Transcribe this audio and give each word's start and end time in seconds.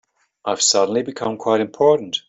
I've 0.43 0.63
suddenly 0.63 1.03
become 1.03 1.37
quite 1.37 1.61
important. 1.61 2.17